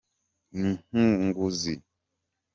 inkuguzi. 1.01 1.73